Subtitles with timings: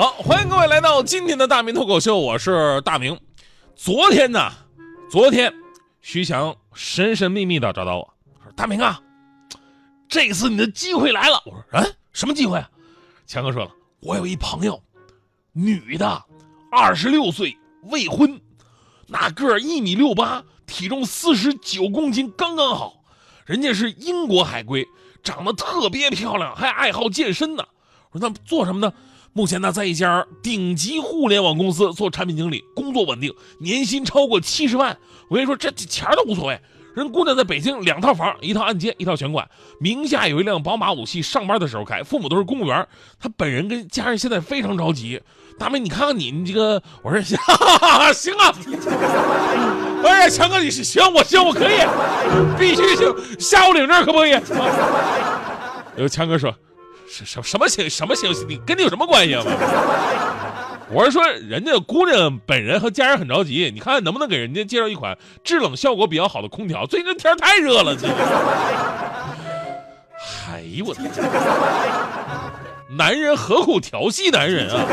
[0.00, 3.20] 好，欢迎各位来到今天的大明脱口秀，我是大明。
[3.76, 4.50] 昨天呢，
[5.10, 5.52] 昨天
[6.00, 8.98] 徐翔神神秘秘的找到我说：“大明啊，
[10.08, 12.70] 这次你的机会来了。”我说：“嗯，什么机会啊？”
[13.28, 14.82] 强哥说了：“我有一朋友，
[15.52, 16.24] 女的，
[16.72, 18.40] 二十六岁，未婚，
[19.06, 23.04] 那个一米六八，体重四十九公斤，刚刚好。
[23.44, 24.88] 人家是英国海归，
[25.22, 27.62] 长得特别漂亮，还爱好健身呢。”
[28.12, 28.90] 我说：“那做什么呢？”
[29.32, 34.96] 目前呢，在一家顶级互联网公司做产品经理，工作稳定，年薪超过七十万。
[35.28, 36.60] 我跟你说，这钱都无所谓。
[36.96, 42.02] 人姑娘在北京两套房，一套按揭，一套全款，名下有一辆宝马五系，上班的时候开。
[42.02, 42.84] 父母都是公务员，
[43.20, 45.22] 她本人跟家人现在非常着急。
[45.56, 47.38] 大妹，你看看你，你这个，我说行，
[48.12, 48.52] 行啊。
[50.02, 51.76] 哎，强哥，你是行，我行，我可以，
[52.58, 54.32] 必须行， 下午领证可不可以？
[55.96, 56.52] 有强哥说。
[57.10, 58.32] 什什什么行什么行？
[58.48, 59.42] 你跟你有什么关系啊？
[60.92, 66.86] 我是说，人家姑娘本人和家人很着急，你看看能不能给人家介绍一款制冷效果比较好的空调？
[66.86, 68.06] 最近这天太热了，这。
[70.52, 71.24] 哎呦我的天！
[72.96, 74.84] 男人何苦调戏男人啊？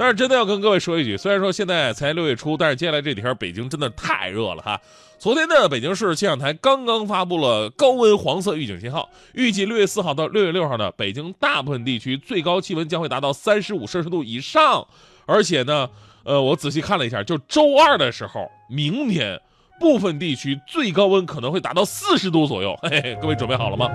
[0.00, 4.80] 但是真的要跟各位说一句，虽然说现在才六月初，但是接下来这几天北京真的太热了哈。
[5.18, 14.88] 昨天呢，北京市气象台刚刚发布了高温黄色预警信号，预计六月四号到六月六号呢，北京大部分地区最高气温将会达到三十五摄氏度以上，
[15.26, 15.90] 而且呢，
[16.24, 19.38] 呃，我仔细看了一下，就周二的时候，明天
[19.78, 22.74] 部分地区最高温可能会达到四十度左右。
[22.84, 23.90] 嘿嘿，各位准备好了吗？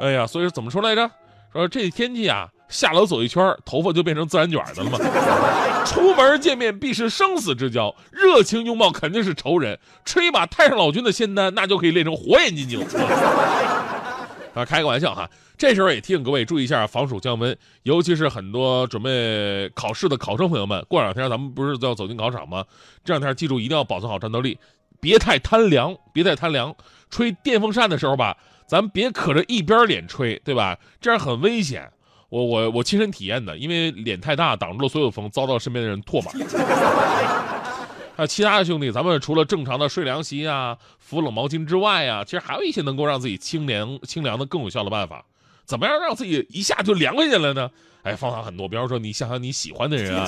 [0.00, 1.10] 哎呀，所以说怎么说来着？
[1.52, 2.48] 说这天气啊。
[2.68, 4.98] 下楼走一圈，头发就变成自然卷的了吗？
[5.84, 9.78] 出门见面必是生死之交，热情拥抱肯定是仇人。
[10.04, 12.80] 吃一把太上老君的仙丹，那就可以练成火眼金睛。
[14.54, 15.28] 啊，开个玩笑哈。
[15.56, 20.84] 这时候也提醒各位注意一下防暑降温，尤其是很多准备考试的考生朋友们。
[20.88, 22.64] 过两天咱们不是要走进考场吗？
[23.04, 24.58] 这两天记住一定要保存好战斗力，
[25.00, 26.74] 别太贪凉，别太贪凉。
[27.08, 28.36] 吹电风扇的时候吧，
[28.66, 30.76] 咱别可着一边脸吹，对吧？
[31.00, 31.88] 这样很危险。
[32.34, 36.32] 我我我亲身体验的，因为脸太大挡住了所有风，遭到身边的人唾骂。
[38.16, 45.24] 还有其他的兄弟，咱们除了正常的睡凉席啊、敷冷毛巾之外啊，其实还有一些能够让自己清凉清凉的更有效的办法。
[45.64, 47.70] 怎么样让自己一下就凉快下来呢？
[48.02, 50.26] 哎，方法很多，比方说你想想你喜欢的人啊，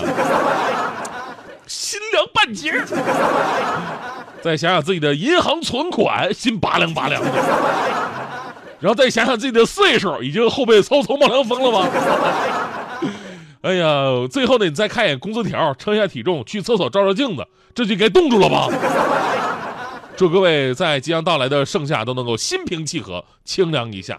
[1.66, 2.72] 心凉半截
[4.42, 7.30] 再想想自己的银行存款，心拔凉拔凉的。
[8.80, 11.88] 然后再想想自己的岁数，已经后背抽抽冒凉风了吗？
[13.62, 17.44] 哎呀，最后呢，你再看一眼工资条，称一下体重，去厕所照照镜子，
[17.74, 18.68] 这就该冻住了吧？
[20.16, 24.18] 祝各位在即将到来的盛夏都能够心平气和，清凉一下。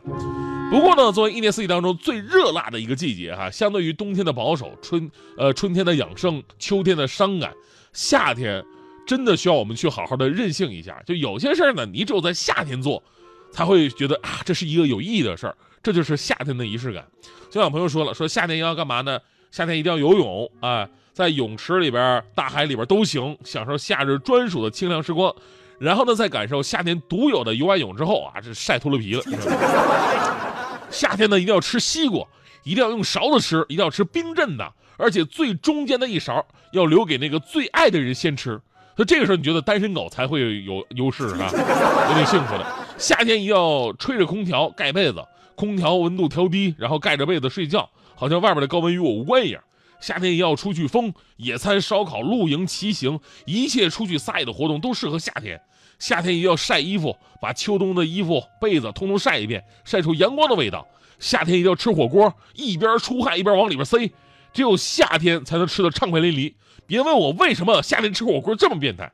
[0.69, 7.53] 不过呢，作为一年四季当中最热辣的一个季节哈，相对于冬天的保守，春呃春天的养生，秋天的伤感，
[7.93, 8.61] 夏天
[9.07, 11.01] 真的需要我们去好好的任性一下。
[11.05, 13.01] 就有些事儿呢，你只有在夏天做。
[13.57, 17.03] 他会觉得啊，这是一个有意义的事儿，这就是夏天的仪式感。
[17.49, 19.19] 就像朋友说了，说夏天要干嘛呢？
[19.49, 25.33] 夏天一定要游泳啊，在泳池里边、大海里边都行，享受夏日专属的清凉时光。
[25.79, 29.23] 然后呢，再感受夏天独有的游完泳之后啊，这晒秃噜皮了。
[30.91, 32.23] 夏天呢，一定要吃西瓜，
[32.63, 38.61] 一定要用勺子吃，一定要吃冰镇的，而且最中间的一勺要留给那个最爱的人先吃。
[38.95, 41.49] 所以这个时候，你觉得单身狗才会有优势啊，
[42.09, 42.65] 有点幸福的。
[42.97, 45.23] 夏天一定要吹着空调盖被子，
[45.55, 49.63] 空调温度调低，然后盖着被子睡觉，好像外边的高温与我无关一样。
[49.99, 55.61] 夏天也要出去疯，野餐、烧烤、露营、骑行，一切出去撒野的活动都适合夏天。
[55.99, 60.87] 夏天也要晒衣服，把秋冬的衣服、被子通通晒一遍，晒出阳光的味道。
[61.19, 64.11] 夏天一定要吃火锅，一边出汗一边往里边塞。
[64.53, 66.53] 只有夏天才能吃的畅快淋漓。
[66.87, 69.11] 别问我为什么夏天吃火锅这么变态，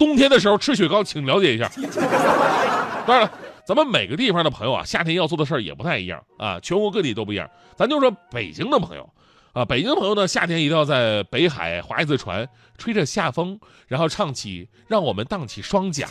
[0.00, 1.70] 冬天的时候吃雪糕，请了解一下。
[3.06, 3.32] 当然了，
[3.66, 7.46] 咱们每个地方的朋友啊，夏天要做的事儿也不太一样啊，全国各地都不一样。
[7.76, 9.06] 咱就说北京的朋友
[9.52, 12.48] 啊，北京的朋友呢，夏天一定要在北海划一次船，
[12.78, 16.08] 吹着夏风，然后唱起“让我们荡起双桨”，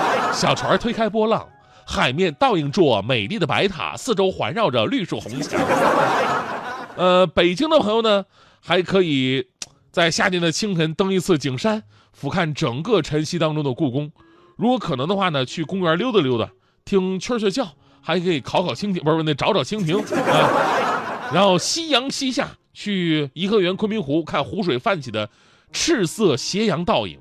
[0.34, 1.48] 小船推开波浪，
[1.86, 5.58] 海面倒映着美丽的白塔，四周环绕着绿树红墙。
[6.96, 8.26] 呃，北京的朋友呢，
[8.60, 9.46] 还可以
[9.90, 11.82] 在夏天的清晨登一次景山，
[12.16, 14.10] 俯瞰整个晨曦当中的故宫。
[14.56, 16.50] 如果可能的话呢，去公园溜达溜达，
[16.86, 17.68] 听蛐蛐叫，
[18.00, 21.30] 还可以烤烤蜻蜓，不是那找找蜻蜓啊。
[21.34, 25.28] 然后夕阳西下，去颐和园、昆明湖看湖水泛起的
[25.72, 27.20] 赤色斜阳倒影，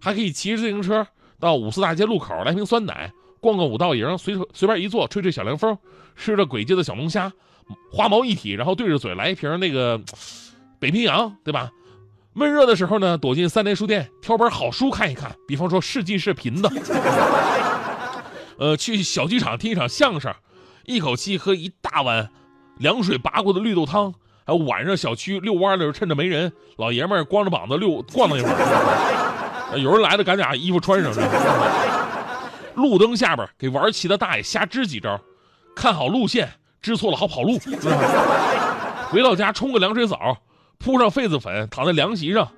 [0.00, 1.06] 还可以骑着自行车
[1.38, 5.78] 到五四大街路口来瓶酸奶，逛逛五道营，随随便一坐，吹吹小凉风，
[6.16, 7.32] 吃着鬼街的小龙虾，
[7.92, 10.00] 花毛一体，然后对着嘴来一瓶那个
[10.80, 11.70] 北冰洋，对吧？
[12.36, 16.68] 闷热的时候呢，躲进三联书店挑本好书看一看，比方说世纪视频的，
[18.58, 20.34] 呃，去小剧场听一场相声，
[20.84, 22.28] 一口气喝一大碗
[22.78, 24.12] 凉水拔过的绿豆汤，
[24.44, 31.12] 还有晚上小区遛弯的时候趁着没人，老爷们儿光着膀子溜逛了一会儿， 有人来了赶紧把衣服穿上。
[32.74, 35.20] 路灯下边给玩棋的大爷瞎支几招，
[35.76, 36.50] 看好路线，
[36.82, 37.56] 支错了好跑路。
[39.08, 40.36] 回到家冲个凉水澡。
[40.78, 42.50] 铺上痱子粉，躺在凉席上，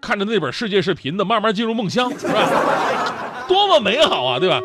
[0.00, 3.44] 看着那本世界视频的，慢慢进入梦乡，是吧？
[3.48, 4.60] 多么美好啊，对吧？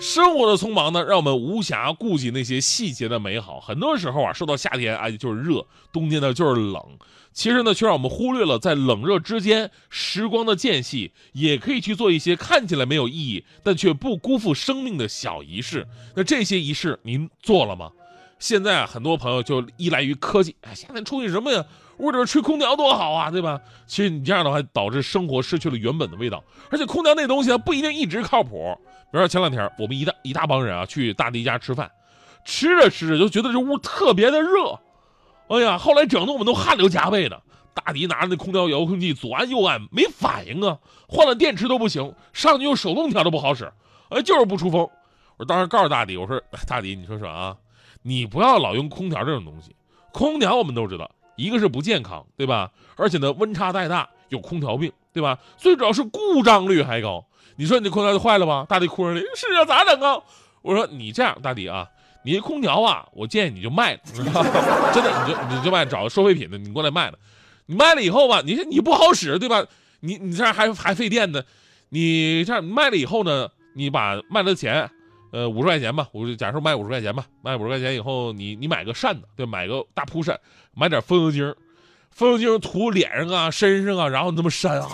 [0.00, 3.60] 生活的匆忙呢，让我们无暇顾及那些细节的美好。
[3.60, 6.82] 很多时候啊，说到夏天，哎，就是热；冬天呢，就是冷。
[7.32, 15.86] 其实呢，却让我们忽略了在冷热之间时光的间隙，也可以去做一些看起来没有意义，但却不辜负生命的小仪式。
[16.14, 17.90] 那这些仪式您做了吗？
[18.38, 21.64] 现在啊，很多朋友就依赖于科技，哎，夏天出去什么呀？
[22.04, 23.60] 屋里边吹空调多好啊，对吧？
[23.86, 26.44] 其实你这样的话，导致生活失去了原本的味道。
[26.70, 28.78] 而且空调那东西呢，不一定一直靠谱。
[29.10, 31.90] 比如说前两天我们一大一大帮人啊去大迪家吃饭，
[32.44, 34.78] 吃着吃着就觉得这屋特别的热，
[35.48, 37.40] 哎呀，后来整的我们都汗流浃背的。
[37.74, 40.78] 大迪拿着那空调遥控器左按右按没反应啊，
[41.08, 43.72] 换了电池都不行，上去用手动调都不好使，
[44.10, 44.88] 哎，就是不出风。
[45.36, 47.56] 我当时告诉大迪，我说大迪，你说说啊，
[48.02, 49.74] 你不要老用空调这种东西，
[50.12, 51.10] 空调我们都知道。
[51.36, 52.70] 一个是不健康，对吧？
[52.96, 55.38] 而且呢，温差太大，有空调病，对吧？
[55.56, 57.24] 最主要是故障率还高。
[57.56, 58.66] 你说你空调就坏了吧？
[58.68, 60.20] 大迪哭着呢，是啊，咋整啊？
[60.62, 61.86] 我说你这样，大迪啊，
[62.24, 67.18] 你这空调啊，我建议你就卖了， 真的，你就你就卖，找个收废品的，你过来卖了。
[67.66, 69.64] 你卖了以后吧，你你不好使，对吧？
[70.00, 71.42] 你你这样还还费电呢。
[71.90, 74.90] 你这样卖了以后呢，你把卖了的钱。
[75.34, 80.38] 呃，五十块钱吧，我就假设卖五十块钱吧，卖五十块钱以后，你你买个扇子，对，买个大蒲扇，
[80.72, 81.52] 买点风油精，
[82.12, 84.88] 风油精涂脸上啊、身上啊，然后你这么扇啊，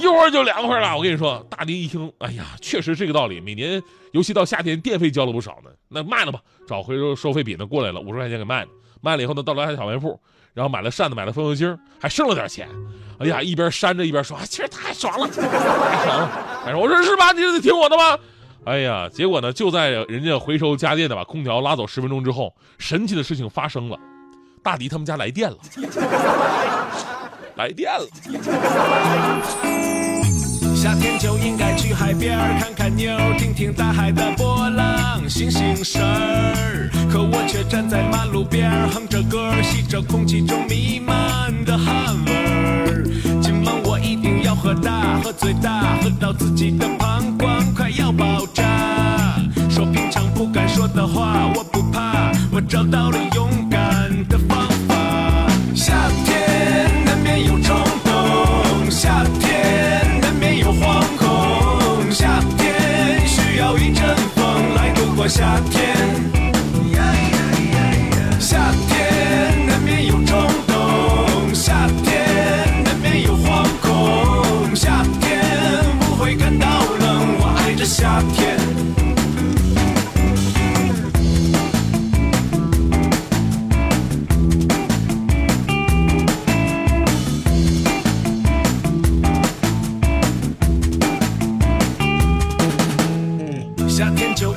[0.00, 0.96] 一会儿就凉快了。
[0.96, 3.42] 我跟你说，大迪一听，哎呀，确实这个道理。
[3.42, 3.82] 每年，
[4.12, 5.68] 尤其到夏天，电费交了不少呢。
[5.88, 8.70] 那卖了吧，找回收收废品的过来了，五十块钱给卖了。
[9.02, 10.18] 卖了以后呢，到楼下小卖部，
[10.54, 12.66] 然后买了扇子，买了风油精，还剩了点钱。
[13.18, 15.42] 哎呀，一边扇着一边说，啊其实太爽了，太
[16.06, 16.30] 爽了。
[16.64, 17.32] 哎，我说是吧？
[17.32, 18.18] 你就得听我的吧。
[18.68, 23.98] 哎呀，结果呢，就在人家回收家电的把空调拉走十分钟之后，神奇的事情发生了，
[24.62, 25.56] 大迪他们家来电了，
[27.56, 28.06] 来电了。
[30.76, 36.90] 夏天就应该去海边看看妞，听听大海的波浪，醒醒神儿。
[37.10, 42.37] 可我却站在马路边哼着歌，吸着空气中弥漫的汗味。
[45.22, 48.64] 喝最大，喝到自己的膀胱快要爆炸。
[49.68, 53.78] 说平常不敢说的话，我不怕，我找到了勇敢
[54.28, 54.94] 的方法。
[55.74, 55.94] 夏
[56.24, 66.17] 天难免有冲动，夏天难免有惶恐，夏天需要一阵风来度过夏天。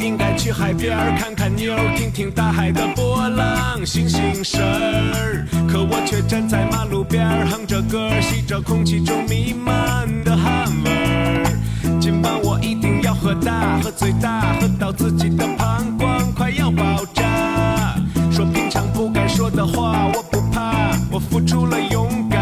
[0.01, 5.46] 应该去海边儿看看妞，听听大海的波浪，醒醒神儿。
[5.70, 12.00] 可我却站在马路边儿哼着歌儿，吸着空气中弥漫的汗味儿。
[12.00, 17.96] 今晚我一定要喝大，喝最大，喝到自己的膀胱快要爆炸。
[18.31, 22.40] 说平常不敢说的话，我不怕，我付出了勇敢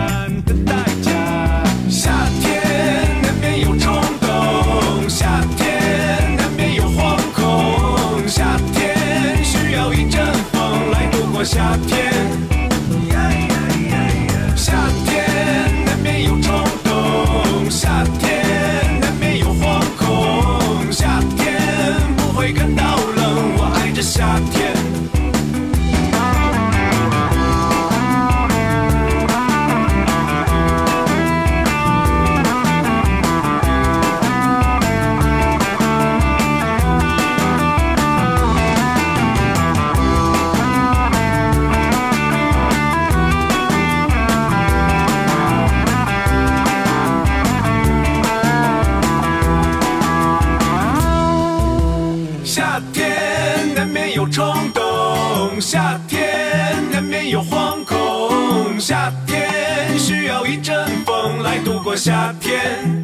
[61.99, 63.03] 夏天。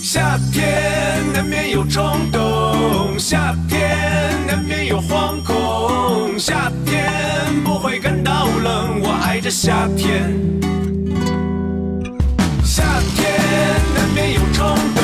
[0.00, 0.72] 夏天
[1.32, 3.98] 难免有冲动，夏天
[4.46, 7.10] 难免有惶恐，夏天
[7.64, 10.32] 不会感到冷，我爱着夏天。
[12.62, 12.84] 夏
[13.16, 13.26] 天
[13.96, 15.03] 难免有冲动，